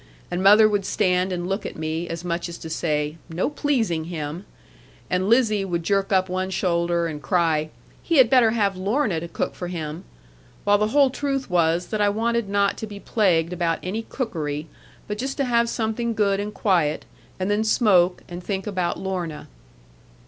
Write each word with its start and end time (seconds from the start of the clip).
And 0.31 0.41
mother 0.41 0.67
would 0.67 0.83
stand 0.83 1.31
and 1.31 1.45
look 1.47 1.63
at 1.63 1.75
me, 1.77 2.07
as 2.09 2.25
much 2.25 2.49
as 2.49 2.57
to 2.57 2.71
say, 2.71 3.17
'No 3.29 3.51
pleasing 3.51 4.05
him'; 4.05 4.45
and 5.11 5.29
Lizzie 5.29 5.63
would 5.63 5.83
jerk 5.83 6.11
up 6.11 6.27
one 6.27 6.49
shoulder, 6.49 7.05
and 7.05 7.21
cry, 7.21 7.69
'He 8.01 8.17
had 8.17 8.27
better 8.27 8.49
have 8.49 8.75
Lorna 8.75 9.19
to 9.19 9.27
cook 9.27 9.53
for 9.53 9.67
him'; 9.67 10.03
while 10.63 10.79
the 10.79 10.87
whole 10.87 11.11
truth 11.11 11.51
was 11.51 11.85
that 11.89 12.01
I 12.01 12.09
wanted 12.09 12.49
not 12.49 12.77
to 12.79 12.87
be 12.87 12.99
plagued 12.99 13.53
about 13.53 13.77
any 13.83 14.01
cookery; 14.01 14.65
but 15.07 15.19
just 15.19 15.37
to 15.37 15.45
have 15.45 15.69
something 15.69 16.15
good 16.15 16.39
and 16.39 16.51
quiet, 16.51 17.05
and 17.39 17.51
then 17.51 17.63
smoke 17.63 18.23
and 18.27 18.43
think 18.43 18.65
about 18.65 18.97
Lorna. 18.99 19.49